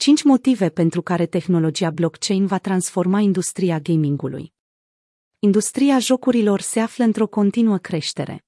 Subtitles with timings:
[0.00, 4.52] 5 motive pentru care tehnologia blockchain va transforma industria gamingului.
[5.38, 8.44] Industria jocurilor se află într-o continuă creștere.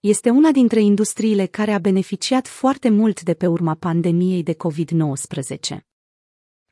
[0.00, 5.76] Este una dintre industriile care a beneficiat foarte mult de pe urma pandemiei de COVID-19.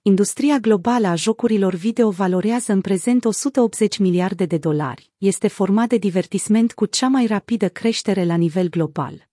[0.03, 5.97] Industria globală a jocurilor video valorează în prezent 180 miliarde de dolari, este format de
[5.97, 9.31] divertisment cu cea mai rapidă creștere la nivel global.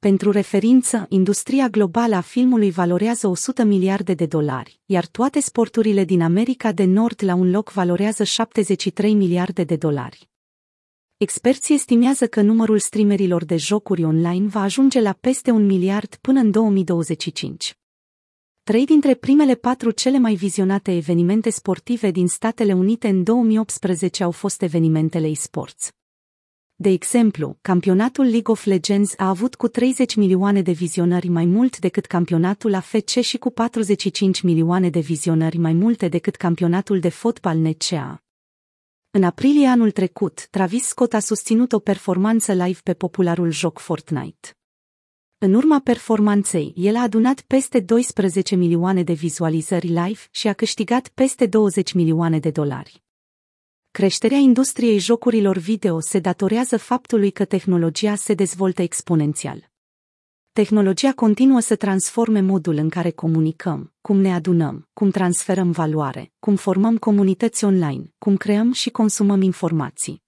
[0.00, 6.20] Pentru referință, industria globală a filmului valorează 100 miliarde de dolari, iar toate sporturile din
[6.22, 10.28] America de Nord la un loc valorează 73 miliarde de dolari.
[11.16, 16.40] Experții estimează că numărul streamerilor de jocuri online va ajunge la peste un miliard până
[16.40, 17.78] în 2025.
[18.62, 24.30] Trei dintre primele patru cele mai vizionate evenimente sportive din Statele Unite în 2018 au
[24.30, 25.92] fost evenimentele e-sports.
[26.80, 31.78] De exemplu, campionatul League of Legends a avut cu 30 milioane de vizionări mai mult
[31.78, 37.56] decât campionatul AFC și cu 45 milioane de vizionări mai multe decât campionatul de fotbal
[37.56, 38.22] NCAA.
[39.10, 44.56] În aprilie anul trecut, Travis Scott a susținut o performanță live pe popularul joc Fortnite.
[45.38, 51.08] În urma performanței, el a adunat peste 12 milioane de vizualizări live și a câștigat
[51.08, 53.07] peste 20 milioane de dolari.
[53.98, 59.70] Creșterea industriei jocurilor video se datorează faptului că tehnologia se dezvoltă exponențial.
[60.52, 66.56] Tehnologia continuă să transforme modul în care comunicăm, cum ne adunăm, cum transferăm valoare, cum
[66.56, 70.22] formăm comunități online, cum creăm și consumăm informații.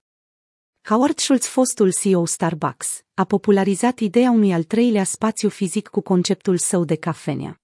[0.89, 6.59] Howard Schultz, fostul CEO Starbucks, a popularizat ideea unui al treilea spațiu fizic cu conceptul
[6.59, 7.60] său de cafenea.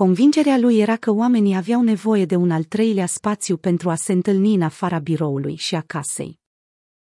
[0.00, 4.12] Convingerea lui era că oamenii aveau nevoie de un al treilea spațiu pentru a se
[4.12, 6.40] întâlni în afara biroului și a casei.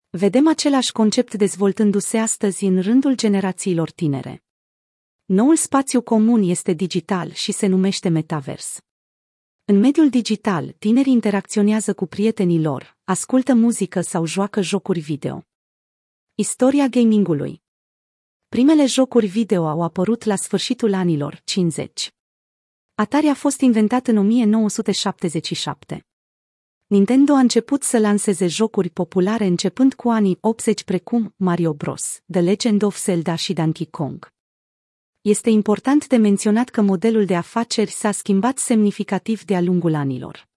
[0.10, 4.44] Vedem același concept dezvoltându-se astăzi în rândul generațiilor tinere.
[5.26, 8.80] Noul spațiu comun este digital și se numește metavers.
[9.66, 15.44] În mediul digital, tinerii interacționează cu prietenii lor, ascultă muzică sau joacă jocuri video.
[16.36, 17.62] Istoria gamingului
[18.48, 22.14] Primele jocuri video au apărut la sfârșitul anilor 50.
[22.96, 26.06] Atari a fost inventat în 1977.
[26.88, 32.42] Nintendo a început să lanseze jocuri populare începând cu anii 80 precum Mario Bros., The
[32.42, 34.32] Legend of Zelda și Donkey Kong.
[35.22, 40.48] Este important de menționat că modelul de afaceri s-a schimbat semnificativ de-a lungul anilor.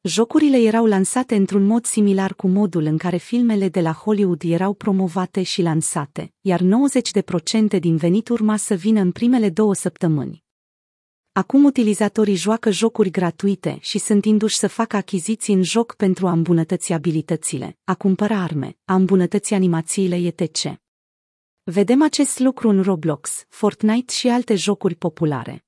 [0.00, 4.74] Jocurile erau lansate într-un mod similar cu modul în care filmele de la Hollywood erau
[4.74, 10.43] promovate și lansate, iar 90% din venit urma să vină în primele două săptămâni.
[11.36, 16.30] Acum utilizatorii joacă jocuri gratuite și sunt induși să facă achiziții în joc pentru a
[16.32, 20.80] îmbunătăți abilitățile, a cumpăra arme, a îmbunătăți animațiile etc.
[21.62, 25.64] Vedem acest lucru în Roblox, Fortnite și alte jocuri populare.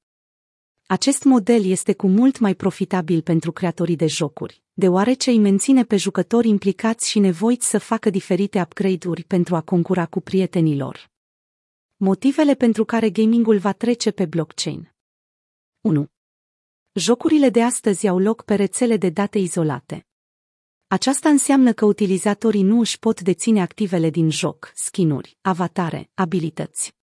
[0.87, 5.97] Acest model este cu mult mai profitabil pentru creatorii de jocuri, deoarece îi menține pe
[5.97, 11.11] jucători implicați și nevoiți să facă diferite upgrade-uri pentru a concura cu prietenii lor.
[11.97, 14.91] Motivele pentru care gamingul va trece pe blockchain
[15.87, 16.07] 1.
[16.93, 20.07] Jocurile de astăzi au loc pe rețele de date izolate.
[20.87, 26.95] Aceasta înseamnă că utilizatorii nu își pot deține activele din joc, skinuri, avatare, abilități.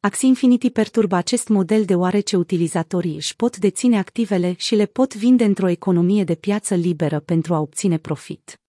[0.00, 5.44] Axie Infinity perturbă acest model deoarece utilizatorii își pot deține activele și le pot vinde
[5.44, 8.60] într-o economie de piață liberă pentru a obține profit.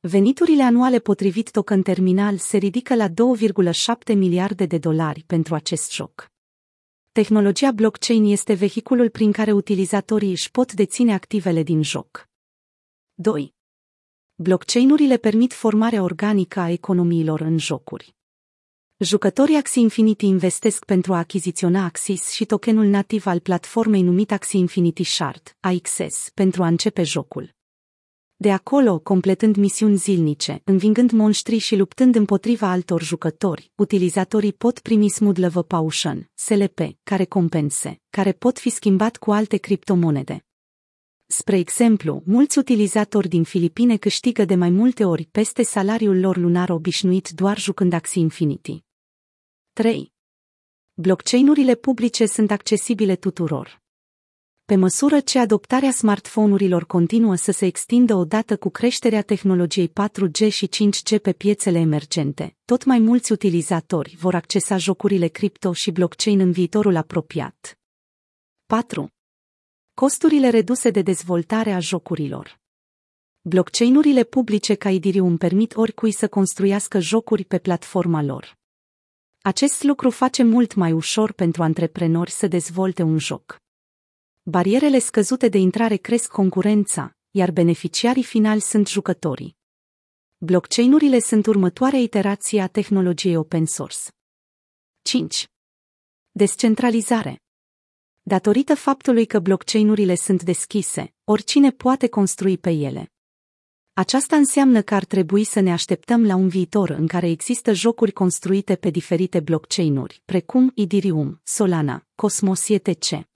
[0.00, 3.14] Veniturile anuale potrivit token terminal se ridică la 2,7
[4.14, 6.30] miliarde de dolari pentru acest joc.
[7.12, 12.28] Tehnologia blockchain este vehiculul prin care utilizatorii își pot deține activele din joc.
[13.14, 13.54] 2.
[14.34, 18.16] Blockchain-urile permit formarea organică a economiilor în jocuri.
[18.96, 24.58] Jucătorii Axie Infinity investesc pentru a achiziționa Axis și tokenul nativ al platformei numit Axie
[24.58, 27.54] Infinity Shard, AXS, pentru a începe jocul.
[28.42, 35.08] De acolo, completând misiuni zilnice, învingând monștri și luptând împotriva altor jucători, utilizatorii pot primi
[35.08, 40.44] Smooth Love Potion, SLP, care compense, care pot fi schimbat cu alte criptomonede.
[41.26, 46.70] Spre exemplu, mulți utilizatori din Filipine câștigă de mai multe ori peste salariul lor lunar
[46.70, 48.84] obișnuit doar jucând Axie Infinity.
[49.72, 50.12] 3.
[50.94, 53.81] Blockchain-urile publice sunt accesibile tuturor.
[54.64, 60.68] Pe măsură ce adoptarea smartphone-urilor continuă să se extindă odată cu creșterea tehnologiei 4G și
[60.68, 66.52] 5G pe piețele emergente, tot mai mulți utilizatori vor accesa jocurile cripto și blockchain în
[66.52, 67.78] viitorul apropiat.
[68.66, 69.08] 4.
[69.94, 72.60] Costurile reduse de dezvoltare a jocurilor.
[73.40, 78.58] Blockchain-urile publice ca Ethereum permit oricui să construiască jocuri pe platforma lor.
[79.40, 83.61] Acest lucru face mult mai ușor pentru antreprenori să dezvolte un joc.
[84.44, 89.56] Barierele scăzute de intrare cresc concurența, iar beneficiarii finali sunt jucătorii.
[90.38, 93.98] Blockchain-urile sunt următoarea iterație a tehnologiei open source.
[95.02, 95.46] 5.
[96.30, 97.42] Descentralizare.
[98.22, 103.12] Datorită faptului că blockchain-urile sunt deschise, oricine poate construi pe ele.
[103.92, 108.12] Aceasta înseamnă că ar trebui să ne așteptăm la un viitor în care există jocuri
[108.12, 113.30] construite pe diferite blockchain-uri, precum Ethereum, Solana, Cosmos etc.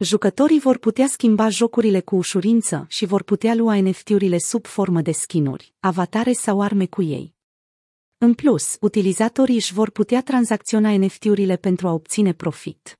[0.00, 5.12] Jucătorii vor putea schimba jocurile cu ușurință și vor putea lua NFT-urile sub formă de
[5.12, 7.34] skinuri, avatare sau arme cu ei.
[8.18, 12.98] În plus, utilizatorii își vor putea tranzacționa NFT-urile pentru a obține profit.